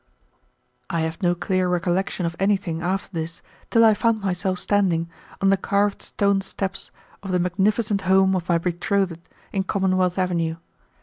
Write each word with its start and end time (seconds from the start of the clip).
I 0.89 1.01
have 1.01 1.21
no 1.21 1.35
clear 1.35 1.69
recollection 1.69 2.25
of 2.25 2.35
anything 2.39 2.81
after 2.81 3.11
this 3.11 3.43
till 3.69 3.85
I 3.85 3.93
found 3.93 4.19
myself 4.19 4.57
standing 4.57 5.11
on 5.41 5.51
the 5.51 5.57
carved 5.57 6.01
stone 6.01 6.41
steps 6.41 6.89
of 7.21 7.29
the 7.31 7.37
magnificent 7.37 8.01
home 8.09 8.35
of 8.35 8.49
my 8.49 8.57
betrothed 8.57 9.21
in 9.53 9.61
Commonwealth 9.63 10.17
Avenue. 10.17 10.55